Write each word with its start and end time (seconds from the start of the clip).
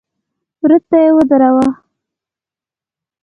وره 0.61 0.79
ته 0.89 0.97
يې 1.03 1.09
ودراوه. 1.15 1.67